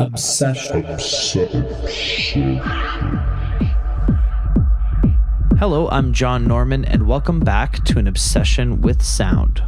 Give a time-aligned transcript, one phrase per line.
[0.00, 0.84] Obsession.
[5.58, 9.60] Hello, I'm John Norman, and welcome back to an obsession with sound.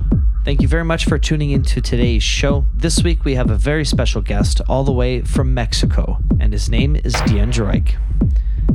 [0.44, 2.64] Thank you very much for tuning into today's show.
[2.72, 6.70] This week we have a very special guest all the way from Mexico, and his
[6.70, 7.96] name is Dhyan Droik.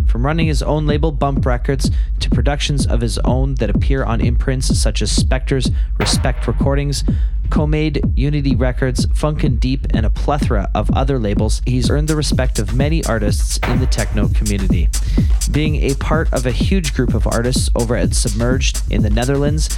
[0.09, 4.19] From running his own label Bump Records to productions of his own that appear on
[4.19, 7.05] imprints such as Spektre's Respekt Recordings,
[7.49, 12.59] Comade, Unity Records, Funk'n Deep, and a plethora of other labels, he's earned the respect
[12.59, 14.89] of many artists in the techno community.
[15.51, 19.69] Being a part of a huge group of artists over at Submerged in the Netherlands,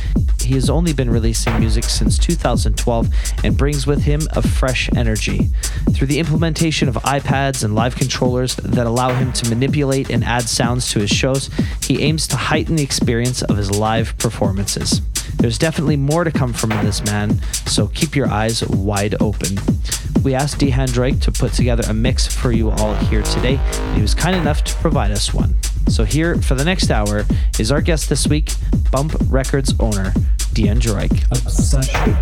[0.41, 3.09] he has only been releasing music since 2012
[3.43, 5.49] and brings with him a fresh energy.
[5.91, 10.47] Through the implementation of iPads and live controllers that allow him to manipulate and add
[10.47, 11.49] sounds to his shows,
[11.83, 15.01] he aims to heighten the experience of his live performances.
[15.37, 19.57] There's definitely more to come from this man, so keep your eyes wide open.
[20.23, 23.95] We asked Dhyan Droik to put together a mix for you all here today, and
[23.95, 25.55] he was kind enough to provide us one.
[25.87, 27.23] So here for the next hour
[27.59, 28.51] is our guest this week,
[28.91, 30.11] Bump Records owner,
[30.53, 31.23] Dhyan Droik.
[31.31, 32.17] Obsession.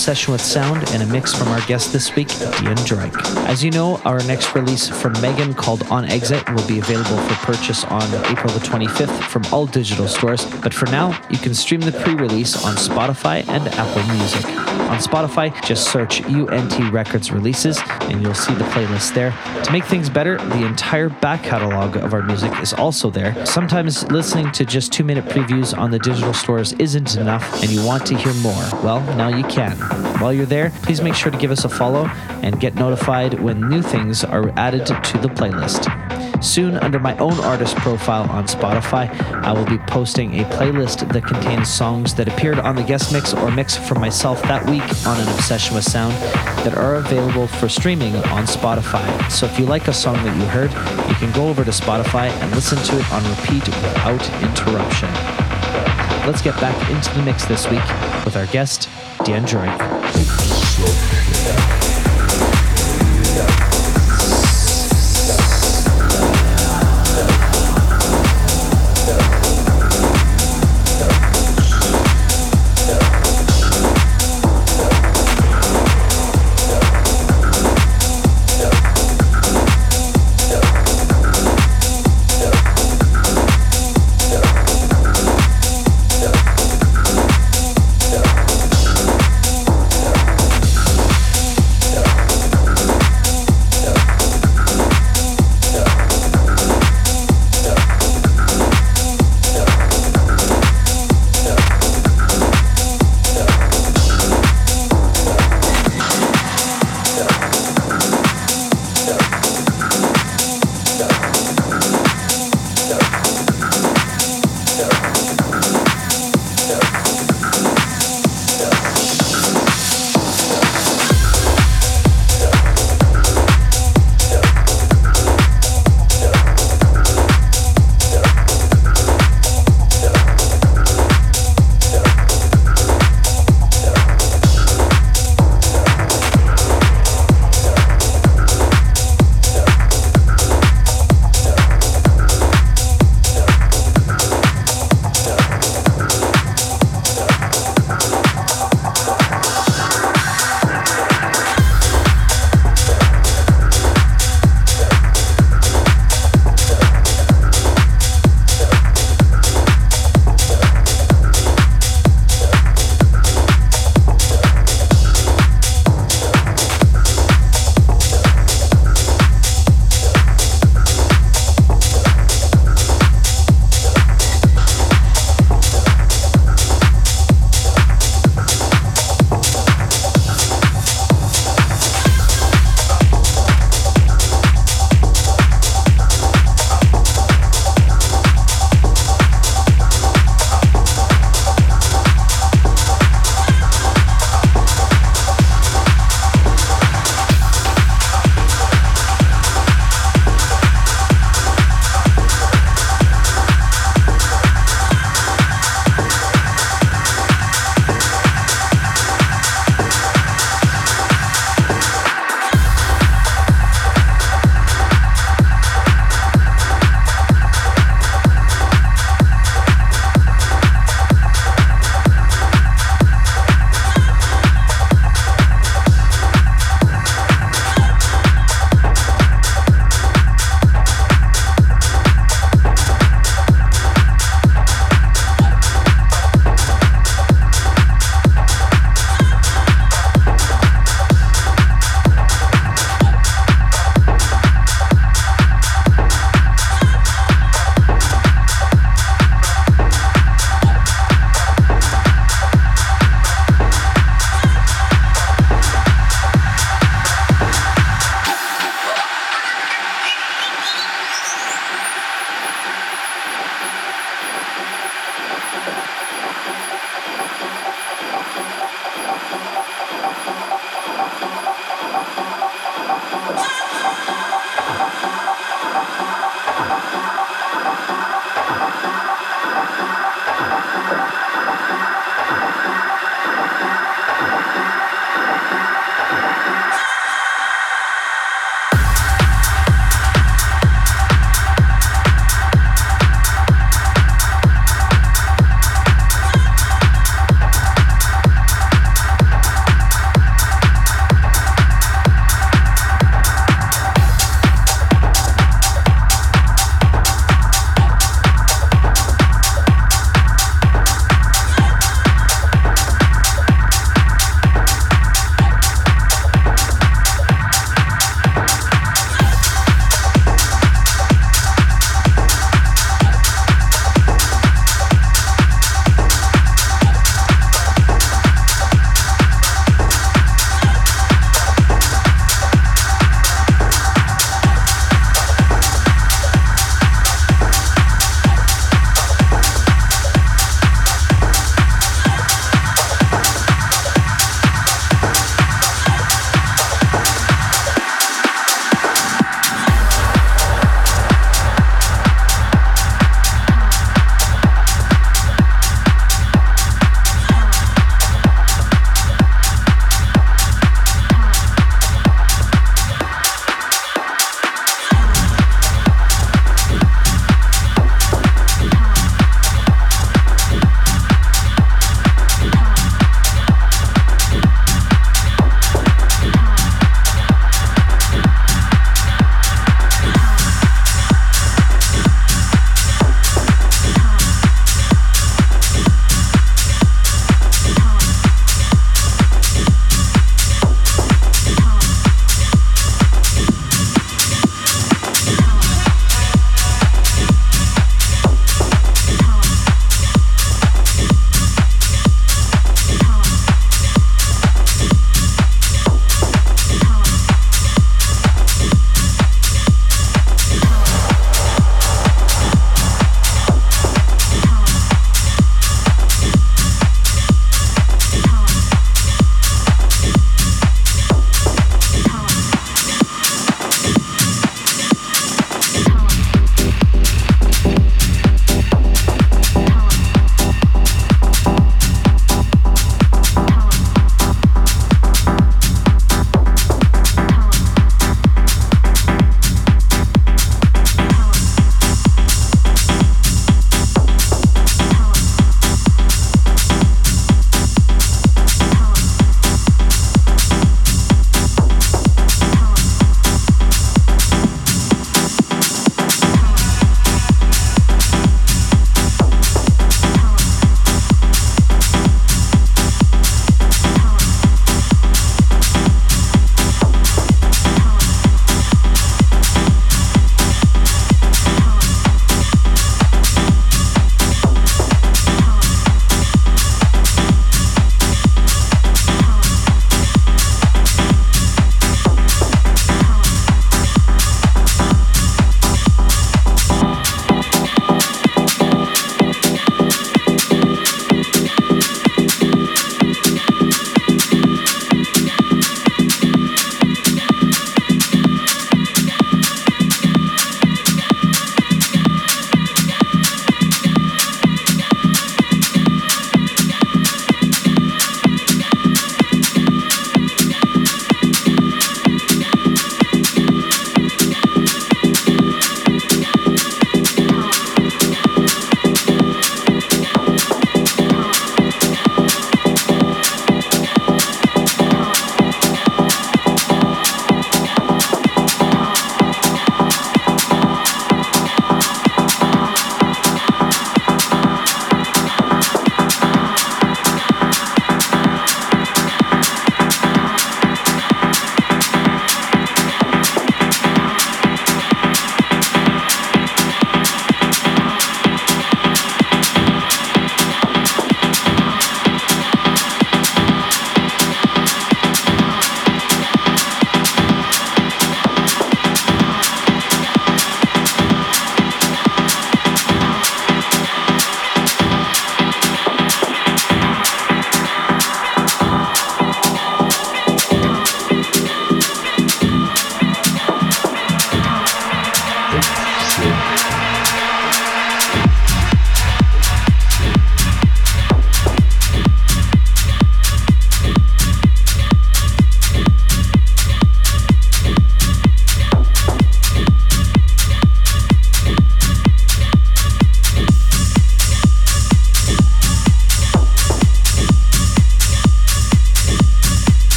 [0.00, 3.14] Obsession with Sound and a mix from our guest this week, Dhyan Droik.
[3.46, 7.34] As you know, our next release from Megan called On Exit will be available for
[7.52, 11.82] purchase on April the 25th from all digital stores, but for now, you can stream
[11.82, 14.69] the pre release on Spotify and Apple Music.
[14.90, 19.30] On Spotify, just search UNT Records releases and you'll see the playlist there.
[19.62, 23.46] To make things better, the entire back catalog of our music is also there.
[23.46, 27.86] Sometimes listening to just two minute previews on the digital stores isn't enough and you
[27.86, 28.64] want to hear more.
[28.82, 29.76] Well, now you can.
[30.18, 32.06] While you're there, please make sure to give us a follow
[32.42, 36.09] and get notified when new things are added to the playlist.
[36.40, 39.10] Soon, under my own artist profile on Spotify,
[39.44, 43.34] I will be posting a playlist that contains songs that appeared on the guest mix
[43.34, 46.14] or mix from myself that week on An Obsession with Sound
[46.64, 49.30] that are available for streaming on Spotify.
[49.30, 50.70] So if you like a song that you heard,
[51.08, 55.10] you can go over to Spotify and listen to it on repeat without interruption.
[56.26, 57.84] Let's get back into the mix this week
[58.24, 59.78] with our guest, Dhyan Droik.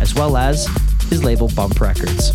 [0.00, 0.66] as well as
[1.08, 2.32] his label Bump Records.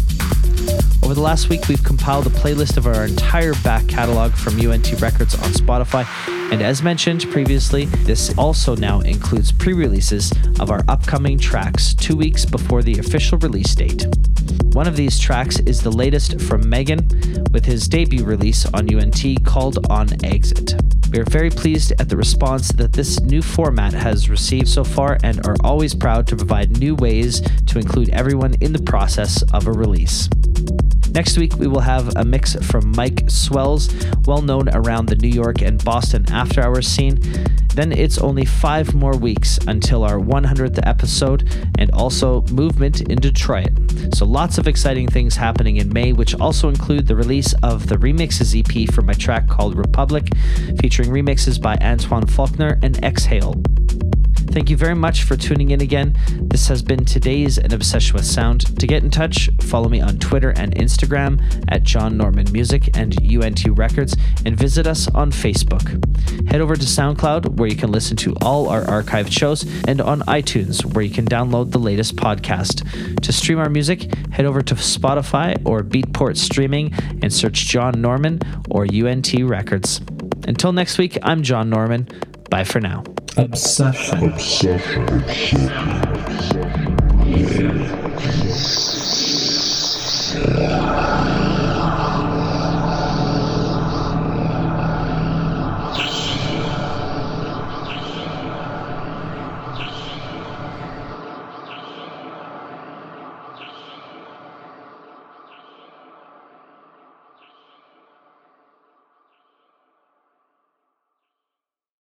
[1.04, 5.02] Over the last week, we've compiled a playlist of our entire back catalog from UNT
[5.02, 6.06] Records on Spotify.
[6.54, 12.16] And as mentioned previously, this also now includes pre releases of our upcoming tracks two
[12.16, 14.06] weeks before the official release date.
[14.74, 17.08] One of these tracks is the latest from Megan
[17.52, 20.76] with his debut release on UNT called On Exit.
[21.12, 25.18] We are very pleased at the response that this new format has received so far
[25.24, 29.66] and are always proud to provide new ways to include everyone in the process of
[29.66, 30.30] a release.
[31.14, 33.94] Next week, we will have a mix from Mike Swells,
[34.26, 37.20] well known around the New York and Boston after hours scene.
[37.76, 41.48] Then it's only five more weeks until our 100th episode
[41.78, 43.70] and also movement in Detroit.
[44.16, 47.98] So lots of exciting things happening in May, which also include the release of the
[47.98, 50.28] remixes EP for my track called Republic,
[50.82, 53.62] featuring remixes by Antoine Faulkner and Exhale.
[54.54, 56.16] Thank you very much for tuning in again.
[56.30, 58.80] This has been today's An Obsession with Sound.
[58.80, 63.18] To get in touch, follow me on Twitter and Instagram at John Norman Music and
[63.20, 65.88] UNT Records, and visit us on Facebook.
[66.52, 70.20] Head over to SoundCloud, where you can listen to all our archived shows, and on
[70.22, 73.22] iTunes, where you can download the latest podcast.
[73.24, 76.94] To stream our music, head over to Spotify or Beatport Streaming
[77.24, 78.40] and search John Norman
[78.70, 80.00] or UNT Records.
[80.48, 82.08] Until next week, I'm John Norman.
[82.54, 83.04] Bye for now.
[83.36, 84.26] Obsession.
[84.26, 85.08] Obsession.
[85.08, 85.72] Obsession.
[90.54, 90.93] Obsession.